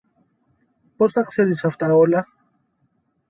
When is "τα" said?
1.11-1.23